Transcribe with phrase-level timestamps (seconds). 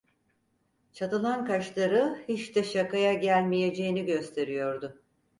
[0.93, 5.01] Çatılan kaşları, hiç de şakaya gelmeyeceğini gösteriyordu.